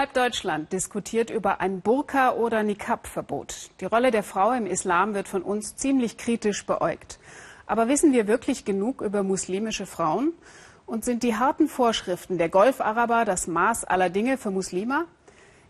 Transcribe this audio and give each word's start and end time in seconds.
Halb 0.00 0.14
Deutschland 0.14 0.72
diskutiert 0.72 1.28
über 1.28 1.60
ein 1.60 1.82
Burka- 1.82 2.32
oder 2.32 2.62
Niqab-Verbot. 2.62 3.68
Die 3.82 3.84
Rolle 3.84 4.10
der 4.10 4.22
Frau 4.22 4.50
im 4.52 4.64
Islam 4.64 5.12
wird 5.12 5.28
von 5.28 5.42
uns 5.42 5.76
ziemlich 5.76 6.16
kritisch 6.16 6.64
beäugt. 6.64 7.18
Aber 7.66 7.86
wissen 7.86 8.14
wir 8.14 8.26
wirklich 8.26 8.64
genug 8.64 9.02
über 9.02 9.22
muslimische 9.22 9.84
Frauen? 9.84 10.32
Und 10.86 11.04
sind 11.04 11.22
die 11.22 11.36
harten 11.36 11.68
Vorschriften 11.68 12.38
der 12.38 12.48
Golfaraber 12.48 13.26
das 13.26 13.46
Maß 13.46 13.84
aller 13.84 14.08
Dinge 14.08 14.38
für 14.38 14.50
Muslime? 14.50 15.04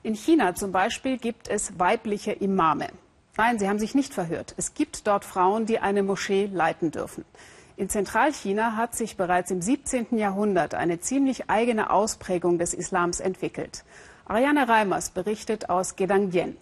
In 0.05 0.15
China 0.15 0.55
zum 0.55 0.71
Beispiel 0.71 1.19
gibt 1.19 1.49
es 1.49 1.81
weibliche 1.81 2.31
Imame. 2.31 2.91
Nein, 3.37 3.59
Sie 3.59 3.69
haben 3.69 3.81
sich 3.81 3.97
nicht 3.97 4.15
verhört. 4.15 4.55
Es 4.57 4.75
gibt 4.75 5.09
dort 5.09 5.25
Frauen, 5.25 5.67
die 5.67 5.81
eine 5.81 6.05
Moschee 6.05 6.47
leiten 6.47 6.93
dürfen. 6.93 7.25
In 7.77 7.89
Zentralchina 7.89 8.77
hat 8.77 8.95
sich 8.95 9.17
bereits 9.17 9.51
im 9.51 9.61
17. 9.61 10.19
Jahrhundert 10.19 10.77
eine 10.77 11.01
ziemlich 11.01 11.51
eigene 11.51 11.91
Ausprägung 11.91 12.59
des 12.59 12.75
Islams 12.75 13.19
entwickelt. 13.19 13.85
Ariane 14.31 14.69
Reimers 14.69 15.11
berichtet 15.11 15.71
aus 15.71 15.97
Gedangyen. 15.97 16.57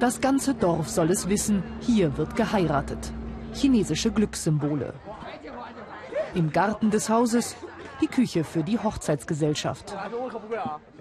Das 0.00 0.20
ganze 0.20 0.52
Dorf 0.52 0.88
soll 0.88 1.12
es 1.12 1.28
wissen, 1.28 1.62
hier 1.80 2.16
wird 2.16 2.34
geheiratet. 2.34 3.12
Chinesische 3.54 4.10
Glückssymbole. 4.10 4.94
Im 6.34 6.50
Garten 6.50 6.90
des 6.90 7.08
Hauses 7.08 7.54
die 8.00 8.08
Küche 8.08 8.42
für 8.42 8.64
die 8.64 8.80
Hochzeitsgesellschaft. 8.80 9.96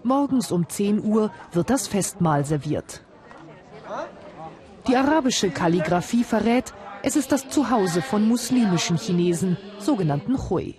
Morgens 0.04 0.52
um 0.52 0.70
10 0.70 1.04
Uhr 1.04 1.32
wird 1.52 1.72
das 1.72 1.88
Festmahl 1.88 2.46
serviert. 2.46 3.02
Die 4.88 4.96
arabische 4.96 5.50
Kalligraphie 5.50 6.24
verrät, 6.24 6.76
es 7.02 7.16
ist 7.16 7.32
das 7.32 7.50
Zuhause 7.50 8.04
von 8.04 8.28
muslimischen 8.28 8.98
Chinesen, 8.98 9.58
sogenannten 9.80 10.38
Hui. 10.48 10.76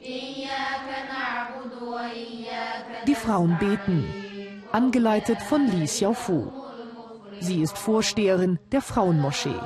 Die 3.09 3.15
Frauen 3.15 3.57
beten, 3.59 4.05
angeleitet 4.71 5.41
von 5.41 5.67
Li 5.67 5.87
Xiaofu. 5.87 6.53
Sie 7.41 7.63
ist 7.63 7.79
Vorsteherin 7.79 8.59
der 8.71 8.83
Frauenmoschee. 8.83 9.59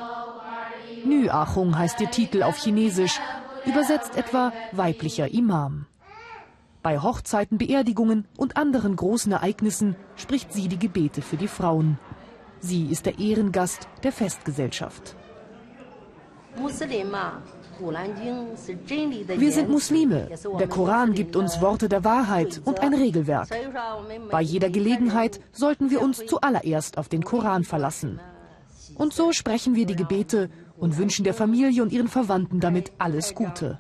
Nü 1.05 1.29
Achung 1.29 1.77
heißt 1.77 2.01
ihr 2.01 2.11
Titel 2.12 2.45
auf 2.45 2.57
Chinesisch, 2.59 3.19
übersetzt 3.67 4.17
etwa 4.17 4.53
weiblicher 4.71 5.29
Imam. 5.34 5.87
Bei 6.84 7.01
Hochzeiten, 7.01 7.59
Beerdigungen 7.59 8.29
und 8.37 8.57
anderen 8.57 8.95
großen 8.95 9.33
Ereignissen 9.33 9.97
spricht 10.15 10.53
sie 10.53 10.69
die 10.69 10.79
Gebete 10.79 11.21
für 11.21 11.37
die 11.37 11.49
Frauen. 11.49 11.99
Sie 12.61 12.87
ist 12.87 13.06
der 13.06 13.19
Ehrengast 13.19 13.89
der 14.05 14.12
Festgesellschaft. 14.12 15.17
Wir 17.81 19.53
sind 19.53 19.69
Muslime. 19.70 20.28
Der 20.59 20.69
Koran 20.69 21.15
gibt 21.15 21.37
uns 21.37 21.61
Worte 21.61 21.89
der 21.89 22.05
Wahrheit 22.05 22.61
und 22.65 22.81
ein 22.81 22.95
Regelwerk. 22.95 23.48
Bei 24.31 24.41
jeder 24.41 24.70
Gelegenheit 24.70 25.41
sollten 25.53 25.91
wir 25.91 26.03
uns 26.03 26.25
zuallererst 26.27 26.98
auf 26.98 27.09
den 27.09 27.25
Koran 27.25 27.65
verlassen. 27.65 28.20
Und 28.95 29.12
so 29.12 29.33
sprechen 29.33 29.75
wir 29.75 29.87
die 29.87 29.97
Gebete 29.97 30.50
und 30.77 30.98
wünschen 30.98 31.25
der 31.25 31.34
Familie 31.34 31.83
und 31.83 31.93
ihren 31.93 32.09
Verwandten 32.09 32.61
damit 32.61 32.93
alles 32.98 33.34
Gute. 33.34 33.78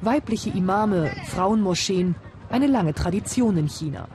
Weibliche 0.00 0.50
Imame, 0.50 1.10
Frauenmoscheen, 1.26 2.14
eine 2.50 2.66
lange 2.66 2.94
Tradition 2.94 3.56
in 3.56 3.68
China. 3.68 4.08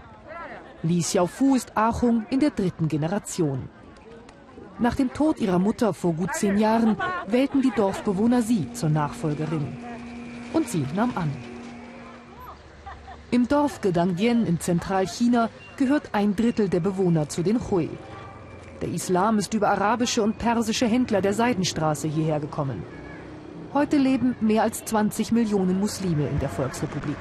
Li 0.82 1.02
Xiaofu 1.02 1.56
ist 1.56 1.76
Achung 1.76 2.26
in 2.30 2.40
der 2.40 2.52
dritten 2.52 2.88
Generation. 2.88 3.68
Nach 4.80 4.96
dem 4.96 5.14
Tod 5.14 5.40
ihrer 5.40 5.60
Mutter 5.60 5.94
vor 5.94 6.14
gut 6.14 6.34
zehn 6.34 6.58
Jahren 6.58 6.96
wählten 7.28 7.62
die 7.62 7.72
Dorfbewohner 7.76 8.42
sie 8.42 8.72
zur 8.72 8.90
Nachfolgerin. 8.90 9.78
Und 10.54 10.70
sie 10.70 10.86
nahm 10.96 11.12
an. 11.16 11.30
Im 13.30 13.48
Dorf 13.48 13.82
Gedangyen 13.82 14.46
in 14.46 14.60
Zentralchina 14.60 15.50
gehört 15.76 16.10
ein 16.14 16.36
Drittel 16.36 16.70
der 16.70 16.80
Bewohner 16.80 17.28
zu 17.28 17.44
den 17.44 17.60
Hui. 17.70 17.90
Der 18.82 18.90
Islam 18.90 19.38
ist 19.38 19.54
über 19.54 19.70
arabische 19.70 20.24
und 20.24 20.38
persische 20.38 20.88
Händler 20.88 21.22
der 21.22 21.34
Seidenstraße 21.34 22.08
hierher 22.08 22.40
gekommen. 22.40 22.82
Heute 23.74 23.98
leben 23.98 24.36
mehr 24.40 24.64
als 24.64 24.86
20 24.86 25.34
Millionen 25.34 25.80
Muslime 25.80 26.28
in 26.28 26.40
der 26.40 26.50
Volksrepublik. 26.50 27.18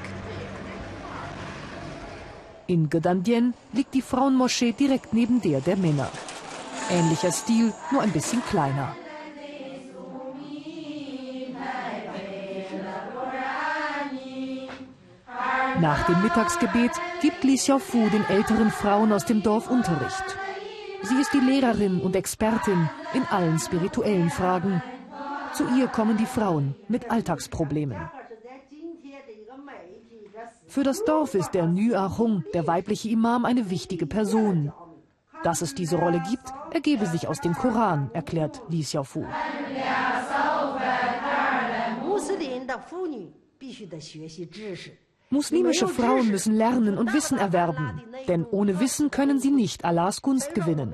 In 2.67 2.89
Gedandien 2.89 3.53
liegt 3.73 3.93
die 3.93 4.01
Frauenmoschee 4.01 4.71
direkt 4.71 5.13
neben 5.13 5.41
der 5.41 5.59
der 5.59 5.75
Männer. 5.75 6.09
Ähnlicher 6.89 7.31
Stil, 7.31 7.73
nur 7.91 8.01
ein 8.01 8.11
bisschen 8.11 8.43
kleiner. 8.45 8.95
Nach 15.79 16.05
dem 16.07 16.21
Mittagsgebet 16.23 16.91
gibt 17.21 17.43
Li 17.43 17.55
Xiaofu 17.55 18.09
den 18.09 18.25
älteren 18.25 18.69
Frauen 18.69 19.13
aus 19.13 19.25
dem 19.25 19.41
Dorf 19.43 19.69
Unterricht. 19.69 20.37
Sie 21.03 21.15
ist 21.15 21.31
die 21.33 21.39
Lehrerin 21.39 22.01
und 22.01 22.15
Expertin 22.15 22.89
in 23.13 23.23
allen 23.31 23.59
spirituellen 23.59 24.29
Fragen. 24.29 24.83
Zu 25.53 25.65
ihr 25.77 25.87
kommen 25.87 26.17
die 26.17 26.25
Frauen 26.25 26.75
mit 26.89 27.09
Alltagsproblemen. 27.09 28.09
Für 30.67 30.83
das 30.83 31.03
Dorf 31.05 31.33
ist 31.33 31.51
der 31.51 31.67
Nü 31.67 31.95
Ahung, 31.95 32.43
der 32.53 32.67
weibliche 32.67 33.09
Imam, 33.09 33.45
eine 33.45 33.69
wichtige 33.69 34.05
Person. 34.05 34.71
Dass 35.43 35.61
es 35.61 35.73
diese 35.73 35.97
Rolle 35.97 36.21
gibt, 36.29 36.53
ergebe 36.71 37.05
sich 37.05 37.27
aus 37.27 37.39
dem 37.39 37.53
Koran, 37.53 38.09
erklärt 38.13 38.61
Li 38.69 38.81
Xiaofu. 38.81 39.25
Muslimische 45.31 45.87
Frauen 45.87 46.29
müssen 46.29 46.55
lernen 46.55 46.97
und 46.97 47.13
Wissen 47.13 47.37
erwerben, 47.37 48.01
denn 48.27 48.45
ohne 48.45 48.79
Wissen 48.79 49.11
können 49.11 49.39
sie 49.39 49.51
nicht 49.51 49.85
Allahs 49.85 50.23
Gunst 50.23 50.55
gewinnen. 50.55 50.93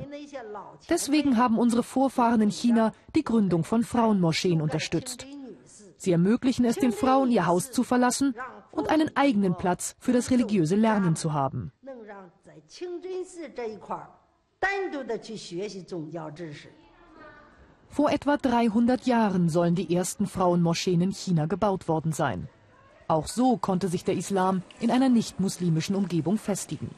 Deswegen 0.90 1.38
haben 1.38 1.58
unsere 1.58 1.84
Vorfahren 1.84 2.42
in 2.42 2.52
China 2.52 2.92
die 3.16 3.24
Gründung 3.24 3.64
von 3.64 3.84
Frauenmoscheen 3.84 4.62
unterstützt. 4.62 5.26
Sie 5.98 6.12
ermöglichen 6.12 6.66
es 6.66 6.76
den 6.76 6.92
Frauen, 6.92 7.32
ihr 7.32 7.48
Haus 7.48 7.72
zu 7.72 7.84
verlassen 7.84 8.36
und 8.72 8.90
einen 8.90 9.16
eigenen 9.16 9.56
Platz 9.56 9.96
für 10.00 10.12
das 10.12 10.30
religiöse 10.32 10.76
Lernen 10.76 11.16
zu 11.16 11.32
haben. 11.32 11.72
Vor 17.90 18.12
etwa 18.12 18.38
300 18.38 19.06
Jahren 19.06 19.50
sollen 19.50 19.76
die 19.76 19.96
ersten 19.96 20.28
Frauenmoscheen 20.28 21.02
in 21.02 21.12
China 21.12 21.46
gebaut 21.46 21.88
worden 21.88 22.12
sein. 22.12 22.50
Auch 23.08 23.28
so 23.28 23.58
konnte 23.58 23.88
sich 23.88 24.04
der 24.04 24.16
Islam 24.16 24.64
in 24.80 24.92
einer 24.92 25.10
nicht-muslimischen 25.10 25.96
Umgebung 25.96 26.38
festigen. 26.38 26.90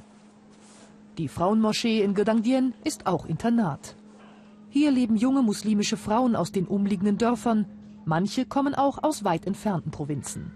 Die 1.17 1.28
Frauenmoschee 1.28 2.01
in 2.01 2.13
Gedangdien 2.13 2.73
ist 2.83 3.07
auch 3.07 3.25
Internat. 3.25 3.95
Hier 4.69 4.91
leben 4.91 5.16
junge 5.16 5.41
muslimische 5.41 5.97
Frauen 5.97 6.35
aus 6.35 6.51
den 6.51 6.67
umliegenden 6.67 7.17
Dörfern. 7.17 7.66
Manche 8.05 8.45
kommen 8.45 8.75
auch 8.75 9.03
aus 9.03 9.23
weit 9.23 9.45
entfernten 9.45 9.91
Provinzen. 9.91 10.51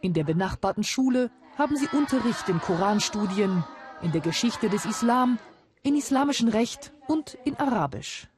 In 0.00 0.12
der 0.12 0.24
benachbarten 0.24 0.84
Schule 0.84 1.30
haben 1.58 1.76
sie 1.76 1.88
Unterricht 1.96 2.48
in 2.48 2.60
Koranstudien, 2.60 3.64
in 4.02 4.12
der 4.12 4.20
Geschichte 4.20 4.68
des 4.68 4.84
Islam, 4.84 5.38
in 5.82 5.96
islamischen 5.96 6.48
Recht 6.48 6.92
und 7.06 7.38
in 7.44 7.56
Arabisch. 7.56 8.28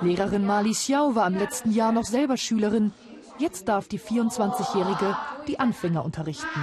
Lehrerin 0.00 0.46
Mali 0.46 0.72
Xiao 0.72 1.14
war 1.14 1.26
im 1.26 1.36
letzten 1.36 1.72
Jahr 1.72 1.92
noch 1.92 2.04
selber 2.04 2.36
Schülerin. 2.36 2.92
Jetzt 3.38 3.68
darf 3.68 3.88
die 3.88 3.98
24-Jährige 3.98 5.16
die 5.46 5.58
Anfänger 5.58 6.04
unterrichten. 6.04 6.60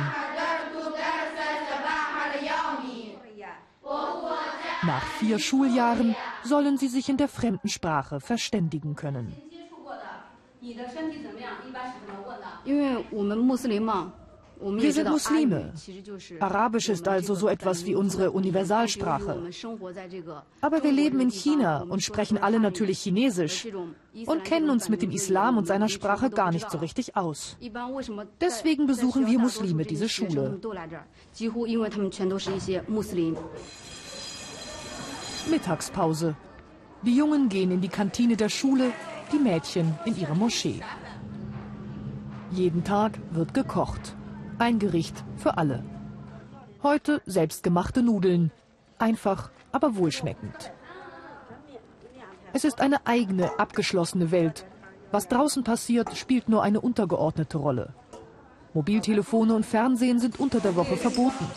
Nach 4.84 5.04
vier 5.20 5.40
Schuljahren 5.40 6.16
sollen 6.44 6.78
sie 6.78 6.88
sich 6.88 7.10
in 7.10 7.18
der 7.18 7.28
fremden 7.28 7.70
Sprache 7.70 8.20
verständigen 8.20 8.96
können. 8.96 9.36
Wir 14.62 14.94
sind 14.94 15.10
Muslime. 15.10 15.74
Arabisch 16.40 16.90
ist 16.90 17.08
also 17.08 17.36
so 17.36 17.48
etwas 17.48 17.86
wie 17.86 17.96
unsere 17.96 18.32
Universalsprache. 18.32 19.50
Aber 20.62 20.84
wir 20.84 20.92
leben 20.92 21.20
in 21.20 21.30
China 21.30 21.82
und 21.82 22.02
sprechen 22.04 22.38
alle 22.38 22.60
natürlich 22.60 23.00
Chinesisch 23.00 23.68
und 24.26 24.44
kennen 24.44 24.70
uns 24.70 24.90
mit 24.90 25.02
dem 25.02 25.12
Islam 25.12 25.58
und 25.58 25.68
seiner 25.68 25.90
Sprache 25.90 26.30
gar 26.30 26.52
nicht 26.52 26.70
so 26.72 26.78
richtig 26.78 27.16
aus. 27.16 27.58
Deswegen 28.42 28.88
besuchen 28.88 29.28
wir 29.28 29.40
Muslime 29.40 29.84
diese 29.86 30.10
Schule. 30.10 30.60
Mittagspause. 35.50 36.36
Die 37.04 37.16
Jungen 37.16 37.50
gehen 37.50 37.72
in 37.72 37.82
die 37.82 37.90
Kantine 37.90 38.36
der 38.36 38.50
Schule, 38.50 38.92
die 39.32 39.38
Mädchen 39.38 39.94
in 40.06 40.18
ihre 40.18 40.36
Moschee. 40.36 40.82
Jeden 42.52 42.84
Tag 42.84 43.20
wird 43.32 43.54
gekocht. 43.54 44.16
Ein 44.58 44.80
Gericht 44.80 45.26
für 45.36 45.58
alle. 45.58 45.84
Heute 46.82 47.22
selbstgemachte 47.26 48.02
Nudeln. 48.02 48.52
Einfach, 48.98 49.52
aber 49.74 49.98
wohlschmeckend. 49.98 50.72
Es 52.54 52.64
ist 52.64 52.80
eine 52.80 53.06
eigene, 53.06 53.60
abgeschlossene 53.60 54.32
Welt. 54.32 54.66
Was 55.12 55.28
draußen 55.28 55.66
passiert, 55.66 56.16
spielt 56.16 56.48
nur 56.48 56.64
eine 56.64 56.80
untergeordnete 56.80 57.58
Rolle. 57.58 57.94
Mobiltelefone 58.74 59.54
und 59.54 59.66
Fernsehen 59.66 60.20
sind 60.20 60.40
unter 60.40 60.62
der 60.62 60.78
Woche 60.78 60.96
verboten. 60.96 61.48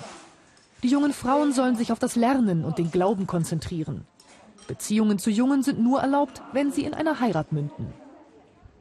Die 0.83 0.89
jungen 0.89 1.13
Frauen 1.13 1.53
sollen 1.53 1.77
sich 1.77 1.93
auf 1.93 2.01
das 2.01 2.17
Lernen 2.17 2.65
und 2.65 2.79
den 2.79 2.91
Glauben 2.91 3.29
konzentrieren. 3.29 4.07
Beziehungen 4.67 5.21
zu 5.21 5.31
Jungen 5.31 5.63
sind 5.63 5.79
nur 5.79 6.01
erlaubt, 6.01 6.43
wenn 6.53 6.73
sie 6.73 6.83
in 6.83 6.95
einer 6.95 7.21
Heirat 7.21 7.53
münden. 7.53 7.93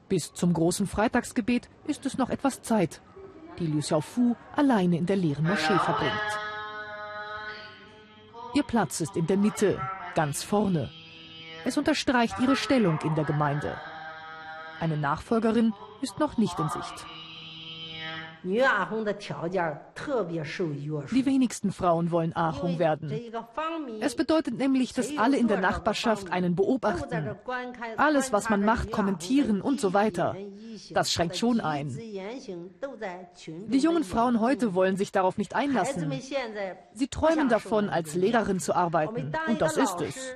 Bis 0.10 0.34
zum 0.34 0.54
großen 0.54 0.88
Freitagsgebet 0.88 1.70
ist 1.86 2.08
es 2.08 2.18
noch 2.18 2.32
etwas 2.32 2.64
Zeit, 2.64 3.02
die 3.60 3.68
Liu 3.68 3.80
Xiaofu 3.80 4.36
alleine 4.56 4.98
in 4.98 5.06
der 5.06 5.16
leeren 5.16 5.46
Moschee 5.46 5.78
verbringt. 5.80 6.40
Ihr 8.54 8.64
Platz 8.64 9.02
ist 9.02 9.16
in 9.16 9.28
der 9.28 9.38
Mitte, 9.38 9.80
ganz 10.16 10.44
vorne. 10.44 10.90
Es 11.66 11.78
unterstreicht 11.78 12.40
ihre 12.40 12.56
Stellung 12.56 13.00
in 13.04 13.16
der 13.16 13.26
Gemeinde. 13.26 13.78
Eine 14.80 14.98
Nachfolgerin 14.98 15.74
ist 16.02 16.20
noch 16.20 16.38
nicht 16.38 16.58
in 16.60 16.70
Sicht. 16.70 17.06
Die 18.44 18.60
wenigsten 21.26 21.72
Frauen 21.72 22.12
wollen 22.12 22.36
Ahung 22.36 22.80
werden. 22.80 23.12
Es 24.02 24.16
bedeutet 24.16 24.58
nämlich, 24.58 24.94
dass 24.94 25.18
alle 25.18 25.38
in 25.38 25.48
der 25.48 25.60
Nachbarschaft 25.60 26.32
einen 26.32 26.56
beobachten. 26.56 27.36
Alles, 27.98 28.32
was 28.32 28.50
man 28.50 28.64
macht, 28.64 28.92
kommentieren 28.92 29.62
und 29.62 29.80
so 29.80 29.94
weiter. 29.94 30.36
Das 30.92 31.12
schränkt 31.12 31.38
schon 31.38 31.60
ein. 31.60 31.90
Die 31.90 33.78
jungen 33.80 34.04
Frauen 34.04 34.40
heute 34.40 34.74
wollen 34.74 34.98
sich 34.98 35.12
darauf 35.12 35.38
nicht 35.38 35.56
einlassen. 35.56 36.12
Sie 36.94 37.08
träumen 37.08 37.50
davon, 37.50 37.90
als 37.90 38.16
Lehrerin 38.16 38.60
zu 38.60 38.76
arbeiten. 38.76 39.34
Und 39.48 39.62
das 39.62 39.78
ist 39.78 40.02
es. 40.02 40.36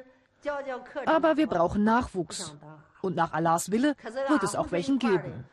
Aber 1.05 1.37
wir 1.37 1.47
brauchen 1.47 1.83
Nachwuchs. 1.83 2.55
Und 3.01 3.15
nach 3.15 3.33
Allahs 3.33 3.71
Wille 3.71 3.95
wird 4.29 4.43
es 4.43 4.55
auch 4.55 4.71
welchen 4.71 4.99
geben. 4.99 5.45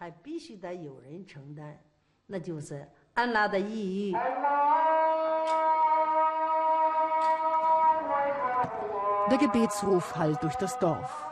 Der 9.30 9.38
Gebetsruf 9.38 10.14
hallt 10.14 10.42
durch 10.42 10.56
das 10.56 10.78
Dorf. 10.78 11.24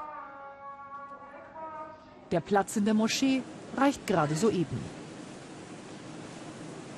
Der 2.31 2.41
Platz 2.41 2.77
in 2.77 2.87
der 2.87 2.95
Moschee 2.95 3.43
reicht 3.77 4.07
gerade 4.07 4.35
soeben. 4.35 4.81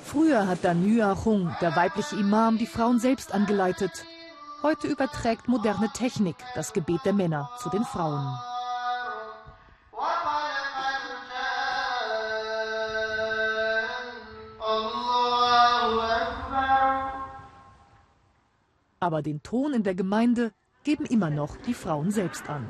Früher 0.04 0.46
hat 0.46 0.60
dann 0.62 0.86
Nyahung, 0.86 1.54
der 1.60 1.74
weibliche 1.74 2.16
Imam, 2.16 2.56
die 2.56 2.66
Frauen 2.66 3.00
selbst 3.00 3.34
angeleitet. 3.34 4.04
Heute 4.62 4.86
überträgt 4.86 5.48
moderne 5.48 5.90
Technik 5.92 6.36
das 6.54 6.72
Gebet 6.72 7.00
der 7.04 7.14
Männer 7.14 7.50
zu 7.58 7.68
den 7.68 7.84
Frauen. 7.84 8.38
Aber 19.00 19.22
den 19.22 19.42
Ton 19.42 19.72
in 19.72 19.82
der 19.82 19.94
Gemeinde 19.94 20.52
geben 20.84 21.04
immer 21.06 21.30
noch 21.30 21.56
die 21.56 21.74
Frauen 21.74 22.10
selbst 22.10 22.48
an. 22.48 22.66